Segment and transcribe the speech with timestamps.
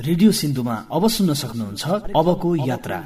[0.00, 1.84] Radio सिन्धुमा अब सुन्न सक्नुहुन्छ
[2.16, 2.98] अबको यात्रा।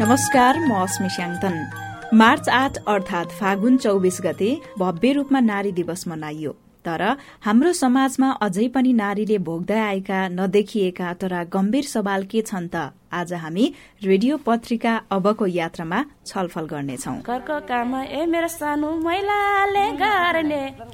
[0.00, 1.56] नमस्कार म अस्मी स्याङतन।
[2.14, 6.52] मार्च आठ अर्थात फागुन चौबिस गते भव्य रूपमा नारी दिवस मनाइयो।
[6.84, 12.92] तर हाम्रो समाजमा अझै पनि नारीले भोग्दै आएका नदेखिएका तर गम्भीर सवाल के छन् त?
[13.12, 13.74] आज हामी
[14.04, 17.12] रेडियो पत्रिका अबको यात्रामा छलफल गर्नेछौ।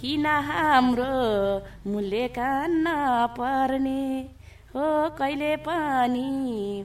[0.01, 1.13] किन हाम्रो
[1.91, 2.85] मूल्य कान
[3.39, 4.29] पर्ने?
[4.75, 6.29] हो कहिले पनि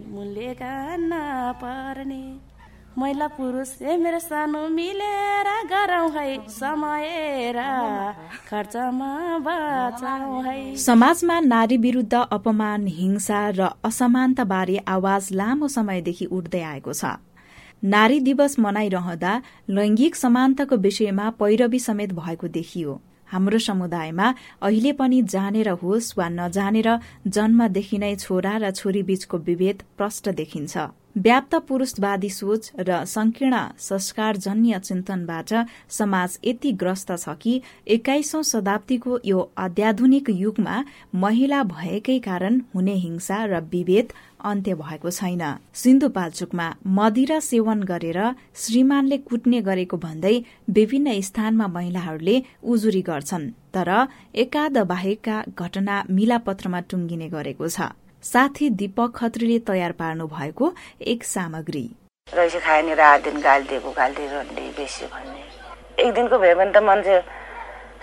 [0.07, 1.09] मूल्य कान
[1.63, 2.50] पर्ने।
[2.97, 7.53] महिला पुरुष ए मेरो सानो मिलेर गरौँ है समय
[8.47, 16.61] खर्चमा बचाउ है। समाजमा नारी विरूद्ध अपमान हिंसा र असमानता बारे आवाज लामो समयदेखि उठ्दै
[16.61, 17.15] आएको छ।
[17.83, 25.69] नारी दिवस मनाइरहँदा लैंगिक समानताको विषयमा पैरवी समेत भएको देखियो। हाम्रो समुदायमा अहिले पनि जानेर
[25.79, 26.89] होस् वा नजानेर
[27.27, 34.79] जन्मदेखि नै छोरा र छोरी बीचको विभेद प्रष्ट देखिन्छ। व्याप्त पुरूषवादी सोच र संकीर्ण संस्कारजन्य
[34.79, 35.53] चिन्तनबाट
[35.89, 40.83] समाज यति ग्रस्त छ कि एक्काइसौं शताब्दीको यो अत्याधुनिक युगमा
[41.15, 45.43] महिला भएकै कारण हुने हिंसा र विभेद अन्त्य भएको छैन।
[45.75, 48.19] सिन्धुपाल्चोकमा मदिरा सेवन गरेर
[48.57, 50.35] श्रीमानले कुट्ने गरेको भन्दै
[50.69, 53.89] विभिन्न स्थानमा महिलाहरूले उजुरी गर्छन् तर
[54.43, 57.91] एकाद बाहेकका घटना मिलापत्रमा टुङ्गिने गरेको छ।
[58.23, 61.89] साथी दीपक खत्रीले तयार पार्नु भएको एक सामग्री।
[62.59, 63.91] खायो नि रात दिन गालिदिएको
[64.77, 67.19] बेसी भन्ने। एक दिनको भयो भने त मान्छे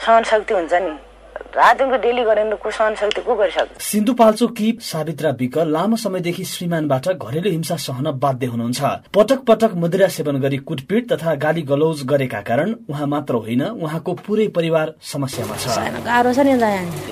[0.04, 1.07] सहन शक्ति हुन्छ नि।
[1.56, 3.80] रातदिनको डेली गरेर को सहन शक्ति को गरिसक्छ?
[3.82, 8.80] सिन्धुपाल्चोककी सावित्रा विक लामो समयदेखि श्रीमानबाट घरेलु हिंसा सहन बाध्य हुनुहुन्छ।
[9.16, 14.12] पटक पटक मदिरा सेवन गरी कुटपिट तथा गाली गलौज गरेका कारण उहाँ मात्र होइन उहाँको
[14.26, 16.54] पुरै परिवार समस्यामा छ। गाह्रो छ नि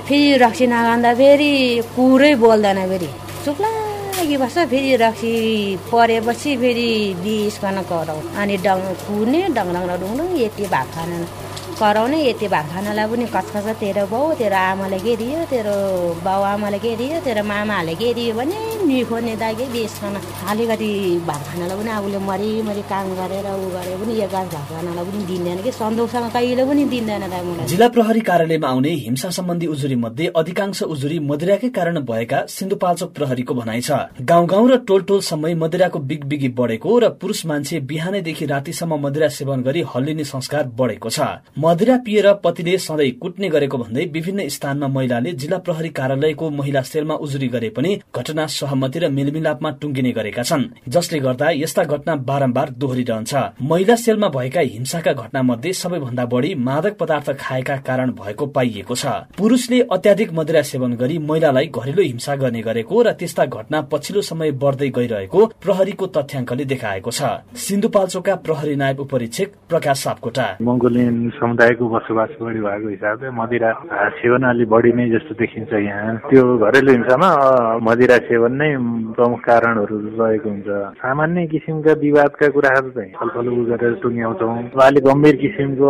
[0.04, 1.50] फेरि रक्सी नगान्दा फेरि
[1.96, 3.08] कुरै बोल्दैन फेरि।
[3.44, 5.32] चुप लागि बस्छ फेरि रक्सी
[5.88, 6.90] परेपछि फेरि
[7.24, 11.12] बिसकन कराउ अनि डङ कुर्ने डङ डङ डुङ यति भात खान
[11.78, 15.76] कराउने यति भात खानालाई पनि कचकच तेरो बाउ तेरो आमाले के दियो तेरो
[16.24, 18.56] बाउ आमाले के दियो तेरो मामाहरूले के दियो भने
[18.88, 20.14] निखोर्ने दागे बेसकन
[20.50, 20.90] अलिकति
[21.28, 25.24] भात खानालाई पनि आफूले मरिमरि काम गरेर ऊ गरे पनि एक गाँस भात खानालाई पनि
[25.28, 29.96] दिँदैन कि सन्तोषसँग कहिले पनि दिँदैन दाइ मलाई। जिल्ला प्रहरी कार्यालयमा आउने हिंसा सम्बन्धी उजुरी
[30.00, 35.54] मध्ये अधिकांश उजुरी मदिराकै कारण भएका सिन्धुपाल्चोक प्रहरीको भनाइ छ। गाउँ गाउँ र टोल टोलसम्मै
[35.60, 41.20] मदिराको बिगबिगी बढेको र पुरुष मान्छे बिहानैदेखि रातिसम्म मदिरा सेवन गरी हल्लिने संस्कार बढेको छ।
[41.66, 47.14] मदिरा पिएर पतिले सधैँ कुट्ने गरेको भन्दै विभिन्न स्थानमा महिलाले जिल्ला प्रहरी कार्यालयको महिला सेलमा
[47.24, 52.70] उजुरी गरे पनि घटना सहमति र मेलमिलापमा टुङ्गिने गरेका छन्। जसले गर्दा यस्ता घटना बारम्बार
[52.78, 58.94] दोहोरिरहन्छ। महिला सेलमा भएका हिंसाका घटना मध्ये सबैभन्दा बढी मादक पदार्थ खाएका कारण भएको पाइएको
[58.94, 64.22] छ। पुरुषले अत्याधिक मदिरा सेवन गरी महिलालाई घरेलु हिंसा गर्ने गरेको र त्यस्ता घटना पछिल्लो
[64.22, 70.46] समय बढ्दै गइरहेको प्रहरीको तथ्याङ्कले देखाएको छ। सिन्धुपाल्चोकका प्रहरी नायब उपरीक्षक प्रकाश सापकोटा।
[71.56, 73.70] समुदायको बसोबास बढी भएको हिसाबले मदिरा
[74.20, 77.28] सेवन अलिक बढी नै जस्तो देखिन्छ यहाँ। त्यो घरेलु हिंसामा
[77.80, 78.68] मदिरा सेवन नै
[79.16, 80.68] प्रमुख कारणहरू रहेको हुन्छ।
[81.00, 84.52] सामान्य किसिमका विवादका कुराहरू चाहिँ छलफल गरेर टुङ्ग्याउँछौँ।
[84.84, 85.88] अलिक गम्भीर किसिमको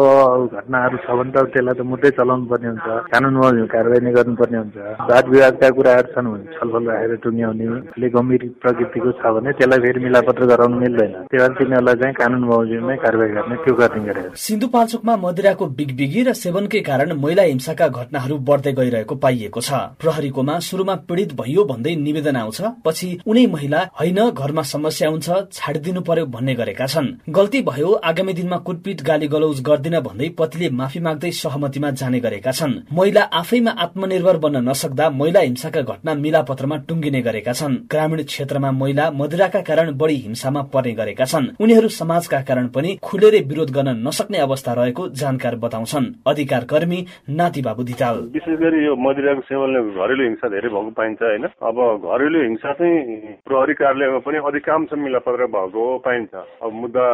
[0.55, 4.77] घटनाहरू छ भने त त्यसलाई त मुद्दै चलाउनु पर्ने हुन्छ। कानुनमा कारवाही नै गर्नुपर्ने हुन्छ।
[5.11, 7.67] वाद विवादका कुराहरू छन् भने छलफल राखेर टुङ्ग्याउने
[7.99, 12.43] अलिक गम्भीर प्रकृतिको छ भने त्यसलाई फेरि मिलापत्र गराउनु मिल्दैन। त्यही भएर तिनीहरूलाई चाहिँ कानुन
[12.47, 15.15] बमोजिममै कारवाही गर्ने त्यो गर्ने गरेर। सिन्धुपाल्चोकमा
[15.57, 21.33] मदिराको बिगबिगी र सेवनकै कारण महिला हिंसाका घटनाहरू बढ्दै गइरहेको पाइएको छ। प्रहरीकोमा सुरुमा पीड़ित
[21.33, 26.87] भइयो भन्दै निवेदन आउँछ पछि उनै महिला होइन घरमा समस्या हुन्छ छाडिदिनु पर्यो भन्ने गरेका
[26.87, 32.21] छन्। गल्ती भयो आगामी दिनमा कुटपिट गाली गलौज गर्दिन भन्दै पतिले माफी माग्दै सहमतिमा जाने
[32.21, 38.23] गरेका छन्। महिला आफैमा आत्मनिर्भर बन्न नसक्दा महिला हिंसाका घटना मिलापत्रमा टुङ्गिने गरेका छन्। ग्रामीण
[38.25, 43.71] क्षेत्रमा महिला मदिराका कारण बढी हिंसामा पर्ने गरेका छन्। उनीहरू समाजका कारण पनि खुलेरै विरोध
[43.71, 46.99] गर्न नसक्ने अवस्था रहेको जानकार बताउँछन् अधिकार कर्मी
[47.31, 51.45] नाति बाबु धिताल विशेष गरी यो मदिराको सेवनले घरेलु हिंसा धेरै भएको पाइन्छ होइन?
[51.63, 57.07] अब घरेलु हिंसा चाहिँ प्रहरी कार्यालयमा पनि अधिकांश मिलापत्र भएको पाइन्छ। अब मुद्दा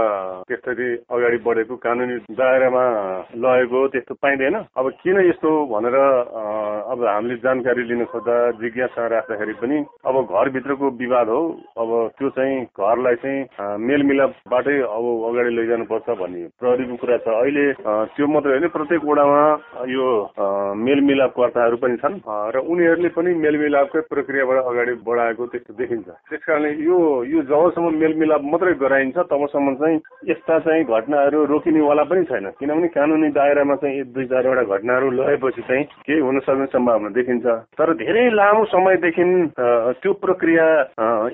[0.49, 2.85] त्यसरी अगाडि बढेको कानुनी दायरामा
[3.37, 5.97] लगेको त्यस्तो पाइँदैन। अब किन यस्तो भनेर
[6.93, 11.43] अब हामीले जानकारी लिन खोज्दा जिज्ञासा राख्दाखेरि पनि अब घरभित्रको विवाद हो।
[11.79, 17.67] अब त्यो चाहिँ घरलाई चाहिँ मेलमिलापबाटै अब अगाडि लैजानुपर्छ भन्ने प्रहरीको कुरा छ। अहिले
[18.23, 19.43] त्यो मात्रै होइन प्रत्येक वडामा
[19.91, 20.07] यो
[20.79, 22.15] मेलमिलापकर्ताहरू पनि छन्।
[22.55, 28.43] र उनीहरूले पनि मेलमिलापकै प्रक्रियाबाट अगाडि बढाएको त्यस्तो देखिन्छ। त्यस कारणले यो यो जबसम्म मेलमिलाप
[28.47, 29.99] मात्रै गराइन्छ तबसम्म चाहिँ
[30.31, 35.63] यस्ता चाहिँ घटनाहरू रोकिनेवाला पनि छैन। किनभने कानुनी दायरामा चाहिँ एक दुई चारवटा घटनाहरू लगाएपछि
[35.67, 39.25] चाहिँ केही हुन सक्ने सम्भावना देखिन्छ। तर धेरै लामो समयदेखि
[39.99, 40.67] त्यो प्रक्रिया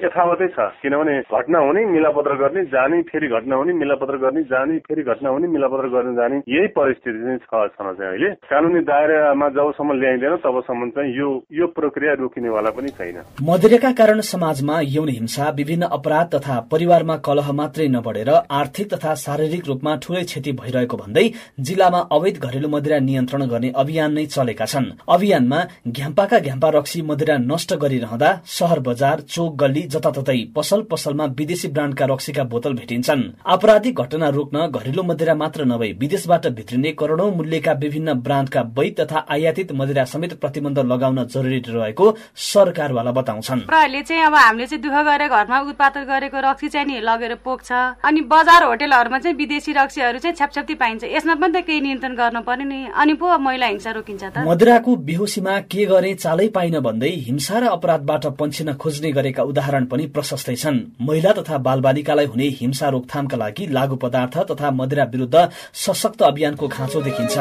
[0.01, 5.03] यथावतै छ। किनभने घटना हुने मिलापत्र गर्ने जाने फेरि घटना हुने मिलापत्र गर्ने जाने फेरि
[5.05, 9.99] घटना हुने मिलापत्र गर्ने जाने यही परिस्थिति चाहिँ छ छन चाहिँ अहिले कानुनी दायरामा जबसम्म
[10.01, 15.93] ल्याइँदैन तबसम्म चाहिँ यो यो प्रक्रिया रोकिनेवाला पनि छैन मदिराका कारण समाजमा यौन हिंसा विभिन्न
[15.93, 21.27] अपराध तथा परिवारमा कलह मात्रै नबढेर आर्थिक तथा शारीरिक रूपमा ठूलै क्षति भइरहेको भन्दै
[21.63, 25.61] जिल्लामा अवैध घरेलु मदिरा नियन्त्रण गर्ने अभियान नै चलेका छन् अभियानमा
[25.91, 32.11] घ्याम्पाका घ्याम्पा रक्सी मदिरा नष्ट गरिरहँदा शहर बजार चोक गल्ली जताततै पसल पसलमा विदेशी ब्रान्डका
[32.13, 38.13] रक्सीका बोतल भेटिन्छन् आपराधिक घटना रोक्न घरेलु मदिरा मात्र नभई विदेशबाट भित्रिने करोड़ौं मूल्यका विभिन्न
[38.21, 42.07] ब्रान्डका वैध तथा आयातित मदिरा समेत प्रतिबन्ध लगाउन जरुरी रहेको
[42.37, 47.01] सरकारवाला बताउँछन्। प्रहरीले चाहिँ अब हामीले चाहिँ दुःख गरेर घरमा उत्पादन गरेको रक्सी चाहिँ नि
[47.01, 47.73] लगेर पोख्छ।
[48.05, 52.41] अनि बजार होटेलहरूमा चाहिँ विदेशी रक्सीहरू चाहिँ छ्यापछ्याप्ती पाइन्छ। यसमा पनि त केही नियन्त्रण गर्नु
[52.45, 57.13] पर्यो नि। अनि पो महिला हिंसा रोकिन्छ त। मदिराको बेहोसीमा के गरे चालै पाइन भन्दै
[57.33, 62.89] हिंसा र अपराधबाट पन्छिन खोज्ने गरेका उदाहरण पनि प्रशस्तै छन्। महिला तथा बालबालिकालाई हुने हिंसा
[62.93, 65.37] रोकथामका लागि लागू पदार्थ तथा मदिरा विरूद्ध
[65.73, 67.37] सशक्त अभियानको खाँचो देखिन्छ।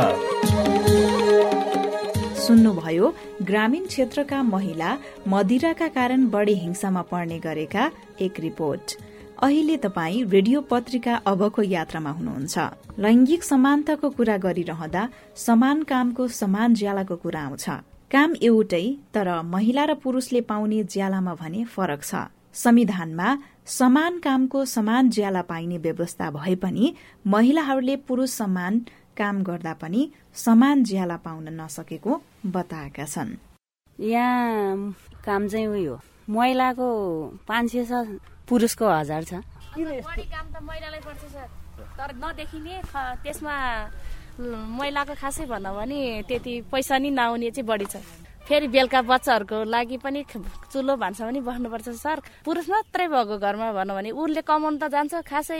[2.37, 3.13] सुन्नुभयो
[3.43, 8.85] ग्रामीण क्षेत्रका महिला मदिराका कारण बढी हिंसामा पर्ने गरेका एक रिपोर्ट।
[9.43, 12.55] अहिले तपाईँ रेडियो पत्रिका अबको यात्रामा हुनुहुन्छ।
[12.99, 15.03] लैंगिक समानताको कुरा गरिरहँदा
[15.37, 17.65] समान कामको समान ज्यालाको कुरा आउँछ।
[18.11, 22.27] काम एउटै तर महिला र पुरूषले पाउने ज्यालामा भने फरक छ।
[22.57, 23.29] संविधानमा
[23.67, 26.93] समान कामको समान ज्याला पाइने व्यवस्था भए पनि
[27.27, 28.73] महिलाहरूले पुरूष समान
[29.17, 30.01] काम गर्दा पनि
[30.45, 33.31] समान ज्याला पाउन नसकेको बताएका छन्।
[33.99, 34.93] यहाँ
[35.25, 35.99] काम चाहिँ उयो
[36.29, 36.87] महिलाको
[37.47, 38.19] पाँच सय छ
[38.49, 39.33] पुरुषको हजार छ।
[39.73, 41.47] बढी काम त महिलालाई पर्छ सर।
[41.97, 42.81] तर नदेखिने
[43.23, 43.55] त्यसमा
[44.77, 47.97] महिलाको खासै भनौँ भने त्यति पैसा नि नआउने चाहिँ बढी छ।
[48.47, 50.23] फेरि बेलुका बच्चाहरूको लागि पनि
[50.71, 52.17] चुलो भान्सा पनि बस्नुपर्छ सर।
[52.47, 55.59] पुरुष मात्रै भएको घरमा भनौँ भने उसले कमाउनु त जान्छ खासै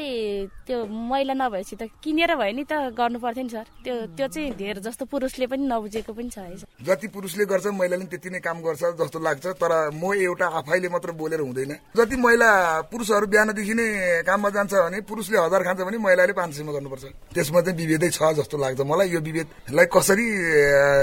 [0.64, 4.56] त्यो महिला नभएपछि त किनेर भयो नि त गर्नु पर्थ्यो नि सर। त्यो त्यो चाहिँ
[4.56, 8.64] धेरै जस्तो पुरुषले पनि नबुझेको पनि छ है जति पुरुषले गर्छ महिलाले त्यति नै काम
[8.64, 12.50] गर्छ जस्तो लाग्छ तर म एउटा आफैले मात्र बोलेर हुँदैन। जति महिला
[12.88, 13.88] पुरुषहरू बिहानदेखि नै
[14.24, 17.04] काममा जान्छ भने पुरुषले हजार खान्छ भने महिलाले पाँच सयमा गर्नुपर्छ।
[17.36, 20.26] त्यसमा चाहिँ विभेदै छ जस्तो लाग्छ मलाई। यो विभेदलाई कसरी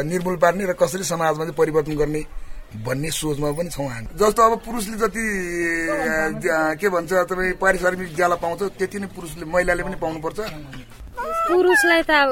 [0.08, 2.22] निर्मूल पार्ने र कसरी समाजमा चाहिँ परिवर्तन गर्ने
[2.86, 5.24] भन्ने सोचमा पनि छौँ हामी। जस्तो अब पुरुषले जति
[6.78, 10.38] के भन्छ तपाईँ पारिश्रमिक ज्याला पाउँछ त्यति नै पुरुषले महिलाले पनि पाउनुपर्छ।
[11.14, 12.30] पुरुषलाई त अब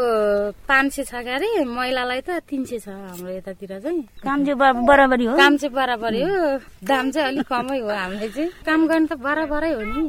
[0.67, 5.25] पाँच सय छ क्यारे महिलालाई त तिन सय छ हाम्रो यतातिर चाहिँ। काम चाहिँ बराबरी
[5.31, 6.59] हो। काम चाहिँ बराबरी हो।
[6.91, 10.03] दाम चाहिँ अलिक कमै हो हामीले चाहिँ। काम गर्ने त बराबरै हो नि।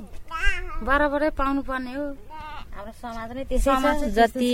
[0.82, 2.06] बराबरै पाउनु पर्ने हो।
[4.14, 4.50] जति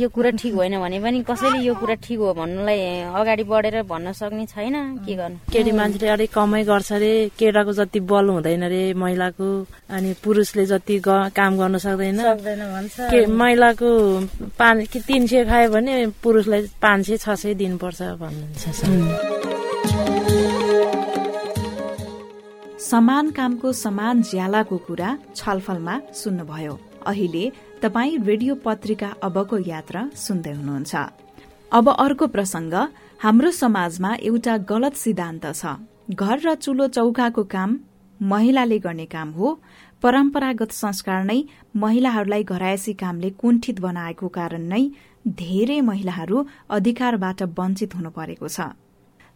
[0.00, 2.78] यो कुरा ठिक होइन भने पनि कसैले यो कुरा ठिक हो भन्नुलाई
[3.08, 4.74] अगाडि बढेर भन्न सक्ने छैन।
[5.06, 5.36] के गर्नु?
[5.52, 9.48] केटी मान्छेले अलिक कमै गर्छ अरे केटाको जति बल हुँदैन रे महिलाको
[9.90, 12.18] अनि पुरुषले जति काम गर्न सक्दैन।
[13.10, 13.90] के महिलाको
[14.58, 18.64] पाँच तिन सय खायो भने पुरुषलाई पाँच सय छ सय दिनुपर्छ भन्नुहुन्छ
[22.88, 26.74] समान कामको समान ज्यालाको कुरा छलफलमा सुन्नुभयो।
[27.08, 27.44] अहिले
[27.82, 30.94] तपाई रेडियो पत्रिका अबको यात्रा सुन्दै हुनुहुन्छ।
[31.72, 32.74] अब अर्को प्रसंग
[33.20, 35.76] हाम्रो समाजमा एउटा गलत सिद्धान्त छ।
[36.14, 37.70] घर र चुलो चौकाको काम
[38.20, 39.48] महिलाले गर्ने काम हो।
[40.02, 41.38] परम्परागत संस्कार नै
[41.76, 44.82] महिलाहरूलाई घरायसी कामले कुण्ठित बनाएको कारण नै
[45.40, 48.60] धेरै महिलाहरू अधिकारबाट वञ्चित हुनु परेको छ।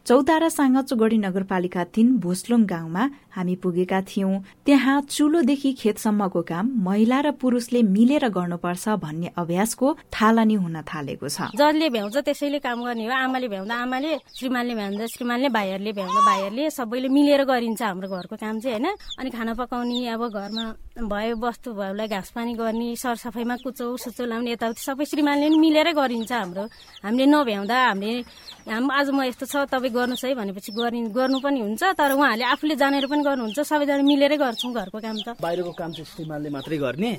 [0.02, 3.02] चौतारा साङ्गचोगढ़ी नगरपालिका तीन भोस्लुङ गाउँमा
[3.37, 4.32] हामी पुगेका थियौं।
[4.66, 11.54] त्यहाँ चुलोदेखि खेतसम्मको काम महिला र पुरूषले मिलेर गर्नुपर्छ भन्ने अभ्यासको थालनी हुन थालेको छ।
[11.54, 16.71] जसले भ्याउँछ त्यसैले काम गर्ने हो। आमाले भ्याउँदा आमाले श्रीमानले भ्याउँदा श्रीमानले भाइहरूले भ्याउँदा भाइहरूले
[16.71, 18.87] सबैले मिलेर गरिन्छ हाम्रो घरको काम चाहिँ होइन।
[19.23, 20.64] अनि खाना पकाउने अब घरमा
[20.99, 26.32] भयो वस्तु भयोलाई घाँस पानी गर्ने सरसफाइमा कुचो सुचो लाउने यताउति सबै श्रीमानले मिलेरै गरिन्छ
[26.32, 26.64] हाम्रो।
[27.06, 28.18] हामीले नभ्याउँदा हामीले
[28.66, 32.75] आज म यस्तो छ तपाईँ गर्नुहोस् है भनेपछि गर्ने गर्नु पनि हुन्छ तर उहाँहरूले आफूले
[32.83, 37.11] जानेर पनि गर्नुहुन्छ सबैजना मिलेरै गर्छौँ घरको काम त। बाहिरको काम चाहिँ श्रीमानले मात्रै गर्ने।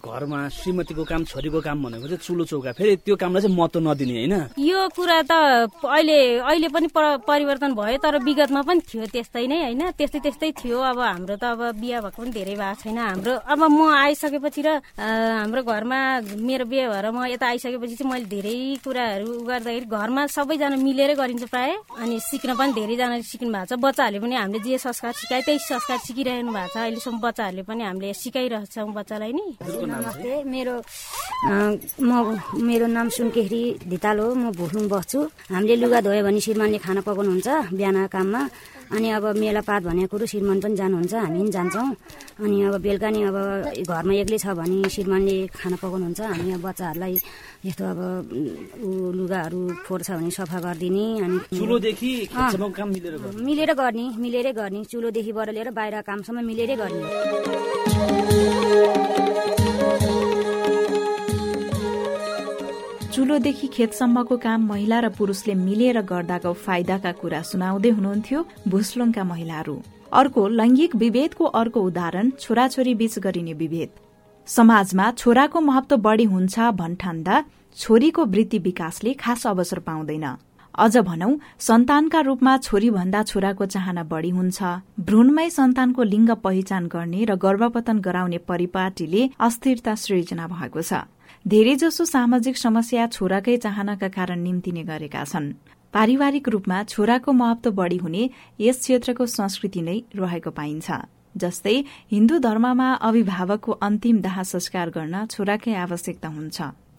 [0.00, 4.14] घरमा श्रीमतीको काम छोरीको काम भनेको चाहिँ चुलो चौका। फेरि त्यो कामलाई चाहिँ महत्व नदिने
[4.20, 5.32] होइन। यो कुरा त
[5.82, 6.88] अहिले अहिले पनि
[7.26, 11.44] परिवर्तन भयो तर विगतमा पनि थियो त्यस्तै नै होइन। त्यस्तै त्यस्तै थियो। अब हाम्रो त
[11.50, 15.98] अब बिहा भएको पनि धेरै भएको छैन। हाम्रो अब म आइसकेपछि र हाम्रो घरमा
[16.38, 21.44] मेरो बिहे भएर म यता आइसकेपछि चाहिँ मैले धेरै कुराहरू गर्दाखेरि घरमा सबैजना मिलेरै गरिन्छ
[21.50, 21.70] प्राय।
[22.00, 25.98] अनि सिक्न पनि धेरैजनाले सिक्नु भएको छ। बच्चाहरूले पनि हामीले जे संस्कार सिकाए त्यही संस्कार
[26.06, 30.74] सिकिरहनु भएको छ। अहिलेसम्म बच्चाहरूले पनि हामीले सिकाइरहेछौँ बच्चालाई नि। नमस्ते मेरो
[32.00, 32.10] म
[32.68, 35.18] मेरो नाम सुनकेरी धिताल हो। म भुटुङ बस्छु।
[35.50, 38.42] हामीले लुगा धोयो भने श्रीमानले खाना पकाउनुहुन्छ बिहान काममा।
[38.90, 41.88] अनि अब मेलापात भनेको कुरो श्रीमान पनि जानुहुन्छ हामी पनि जान्छौँ।
[42.42, 43.36] अनि अब बेलुका नि अब
[43.86, 47.14] घरमा एक्लै छ भने श्रीमानले खाना पकाउनुहुन्छ हामी अब बच्चाहरूलाई
[47.66, 48.00] यस्तो अब
[49.18, 51.36] लुगाहरू फोहोर छ भने सफा गरिदिने अनि
[53.46, 57.02] मिलेर गर्ने। मिलेरै गर्ने चुलोदेखिबाट लिएर बाहिर कामसम्म मिलेरै गर्ने।
[63.20, 68.38] चुलोदेखि खेतसम्मको काम महिला र पुरूषले मिलेर गर्दाको फाइदाका कुरा सुनाउँदै हुनुहुन्थ्यो
[68.72, 69.74] भुस्लुङका महिलाहरू।
[70.10, 73.90] अर्को लैंगिक विभेदको अर्को उदाहरण छोराछोरी बीच गरिने विभेद।
[74.48, 77.44] समाजमा छोराको महत्व बढ़ी हुन्छ भन्ठान्दा
[77.76, 80.26] छोरीको वृत्ति विकासले खास अवसर पाउँदैन।
[80.74, 84.58] अझ भनौं सन्तानका रूपमा छोरी भन्दा छोराको चाहना बढ़ी हुन्छ।
[85.04, 91.04] भ्रूणमै सन्तानको लिङ्ग पहिचान गर्ने र गर्भपतन गराउने परिपाटीले अस्थिरता सृजना भएको छ।
[91.46, 95.46] धेरैजसो सामाजिक समस्या छोराकै चाहनाका कारण निम्तिने गरेका छन्।
[95.92, 98.28] पारिवारिक रूपमा छोराको महत्व बढ़ी हुने
[98.60, 100.88] यस क्षेत्रको संस्कृति नै रहेको पाइन्छ।
[101.36, 101.76] जस्तै
[102.12, 106.58] हिन्दू धर्ममा अभिभावकको अन्तिम दाह संस्कार गर्न छोराकै आवश्यकता हुन्छ।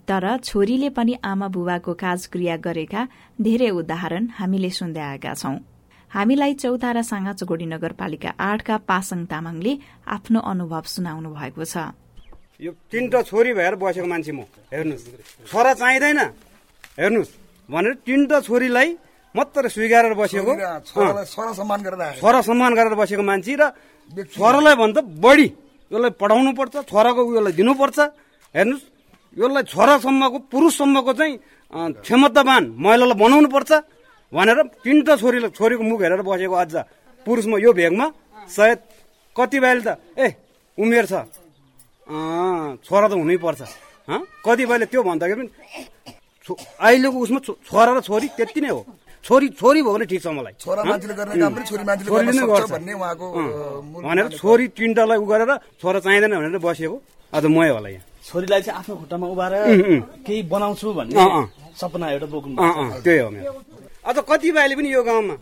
[0.09, 3.07] तर छोरीले पनि आमा बुबाको काजक्रिया गरेका
[3.39, 5.55] धेरै उदाहरण हामीले सुन्दै आएका छौं।
[6.11, 9.73] हामीलाई चौतारा साँगाचोगोडी नगरपालिका आठका पासङ तामाङले
[10.17, 11.77] आफ्नो अनुभव सुनाउनु भएको छ।
[12.61, 16.19] यो तिनवटा छोरी भएर बसेको मान्छे म। हेर्नुहोस्। छोरा चाहिँदैन।
[16.93, 17.31] हेर्नुहोस्।
[17.65, 18.89] भनेर तिनवटा छोरीलाई
[19.33, 20.53] मात्र स्वीकारेर बसेको।
[20.85, 23.73] छोरा सम्मान गरेर बसेको मान्छे र
[24.29, 25.47] छोरालाई भन्दा बढी
[25.89, 27.97] यसलाई पढाउनु पर्छ छोराको उयोलाई दिनुपर्छ।
[28.53, 28.85] हेर्नुहोस्।
[29.41, 31.33] यसलाई छोरासम्मको पुरुषसम्मको चाहिँ
[32.05, 33.71] क्षमतावान महिलालाई बनाउनु पर्छ
[34.29, 36.75] भनेर तिनवटा छोरीलाई छोरीको मुख हेरेर बसेको अझ।
[37.25, 38.05] पुरुषमा यो भेगमा
[38.45, 38.79] सायद
[39.33, 40.27] कतिपयले त ए
[40.77, 41.25] उमेर छ।
[42.07, 43.61] छोरा त हुनैपर्छ।
[44.45, 45.49] कतिपयले त्यो भन्दाखेरि पनि
[46.81, 47.39] अहिलेको उसमा
[47.69, 48.81] छोरा र छोरी त्यति नै हो।
[49.25, 50.53] छोरी छोरी भयो भने ठिक छ मलाई।
[54.01, 56.97] भनेर छोरी तिनवटालाई उ गरेर छोरा चाहिँदैन भनेर बसेको।
[57.33, 59.53] अझ मै होला यहाँ। छोरीलाई चाहिँ आफ्नो खुट्टामा उभाएर
[60.25, 61.15] केही बनाउँछु भन्ने
[61.77, 62.55] सपना एउटा बोक्नु
[63.05, 63.53] त्यही हो मेरो
[64.09, 65.35] अझ कतिपयले पनि यो गाउँमा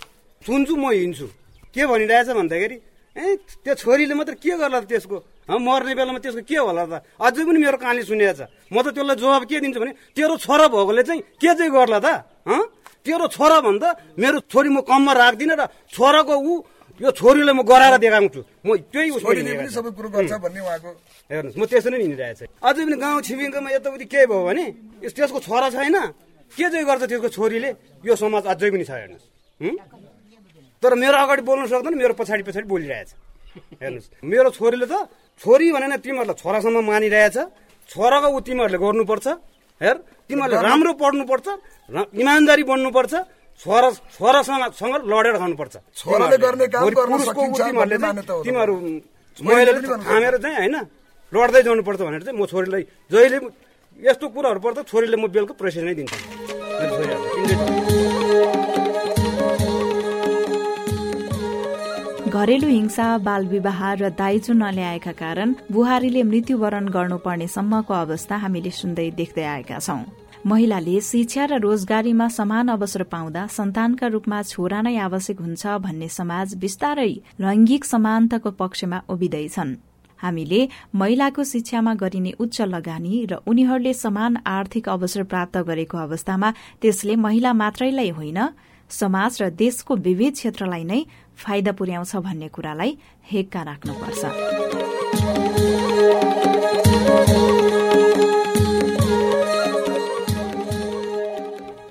[0.43, 1.27] सुन्छु म हिँड्छु।
[1.73, 2.77] के भनिरहेछ भन्दाखेरि
[3.17, 3.25] ए
[3.65, 5.17] त्यो छोरीले मात्र के गर्ला त त्यसको?
[5.49, 6.93] मर्ने बेलामा त्यसको के होला त?
[7.17, 10.65] अझै पनि मेरो कहानी सुनेको छ म त त्यसलाई जवाब के दिन्छु भने तेरो छोरा
[10.69, 12.07] भएकोले चाहिँ के चाहिँ गर्ला त?
[13.01, 13.89] तेरो छोरा भन्दा
[14.21, 16.53] मेरो छोरी म कममा राख्दिनँ र छोराको ऊ
[16.99, 19.09] यो छोरीलाई म गराएर देखाउँछु। म त्यही
[21.29, 24.65] हेर्नुहोस् म त्यसरी नै हिँडिरहेको छु। अझै पनि गाउँ छिमेकीमा यताउति केही भयो भने
[25.07, 25.97] त्यसको छोरा छैन।
[26.51, 27.69] के चाहिँ गर्छ त्यसको छोरीले?
[28.03, 29.25] यो समाज अझै पनि छ हेर्नुहोस्।
[30.83, 33.09] तर मेरो अगाडि बोल्नु सक्दैन मेरो पछाडि पछाडि बोलिरहेछ।
[33.83, 34.93] हेर्नुहोस्। मेरो छोरीले त
[35.41, 37.37] छोरी भनेर तिमीहरूलाई छोरासम्म मानिरहेछ।
[37.91, 39.27] छोराको ऊ तिमीहरूले गर्नुपर्छ
[39.81, 39.95] हेर।
[40.29, 41.47] तिमीहरूले राम्रो पढ्नुपर्छ
[42.15, 43.13] इमान्दारी बन्नुपर्छ
[43.59, 45.75] छोरा छोरासँग लडेर खानुपर्छ।
[48.47, 48.75] तिमीहरू
[49.39, 50.75] महिलाले थामेर चाहिँ होइन
[51.33, 53.37] लड्दै जानुपर्छ भनेर चाहिँ म छोरीलाई जहिले
[53.99, 56.17] यस्तो कुराहरू पर्दा छोरीले म बेलुका प्रेसर नै दिन्छु।
[62.29, 69.09] घरेलु हिंसा बाल विवाह र दाइजो नल्याएका कारण बुहारीले मृत्युवरण गर्नुपर्ने सम्मको अवस्था हामीले सुन्दै
[69.17, 70.03] देख्दै आएका छौं।
[70.45, 76.55] महिलाले शिक्षा र रोजगारीमा समान अवसर पाउँदा सन्तानका रूपमा छोरा नै आवश्यक हुन्छ भन्ने समाज
[76.61, 79.75] विस्तारै लैंगिक समानताको पक्षमा उभिँदैछन्।
[80.19, 80.61] हामीले
[81.01, 87.53] महिलाको शिक्षामा गरिने उच्च लगानी र उनीहरूले समान आर्थिक अवसर प्राप्त गरेको अवस्थामा त्यसले महिला
[87.63, 88.39] मात्रैलाई होइन
[88.91, 91.01] समाज र देशको विविध क्षेत्रलाई नै
[91.39, 92.97] फाइदा पुर्याउँछ भन्ने कुरालाई
[93.31, 94.21] हेक्का राख्नुपर्छ।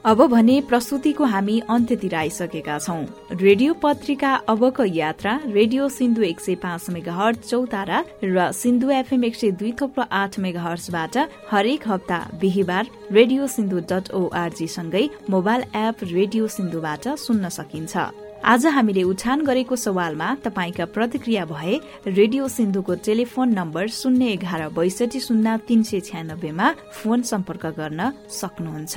[0.07, 3.02] अब भने प्रस्तुतिको हामी अन्त्यतिर आइसकेका छौं।
[3.40, 9.25] रेडियो पत्रिका अबको यात्रा रेडियो सिन्धु एक सय पाँच मेगा हर्च चौतारा र सिन्धु एफएम
[9.25, 11.17] एक सय दुई थोप्लो आठ मेगा हर्चबाट
[11.50, 18.66] हरेक हप्ता बिहिबार रेडियो सिन्धु डट ओआरजी सँगै मोबाइल एप रेडियो सिन्धुबाट सुन्न सकिन्छ। आज
[18.66, 21.75] हामीले उठान गरेको सवालमा तपाईँका प्रतिक्रिया भए
[22.07, 28.95] रेडियो सिन्धुको टेलिफोन नम्बर शून्य एघार बैसठी शून्य तीन सय छ्यानब्बेमा फोन सम्पर्क गर्न सक्नुहुन्छ।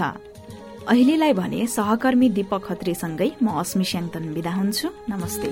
[0.87, 3.85] अहिलेलाई भने सहकर्मी दीपक खत्रीसँगै म अस्मी
[4.33, 5.49] विदा हुन्छु। नमस्ते।